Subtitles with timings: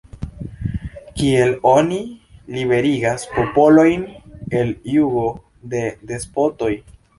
[1.19, 1.99] Kiel oni
[2.55, 4.09] liberigas popolojn
[4.63, 5.29] el jugo
[5.75, 6.75] de despotoj?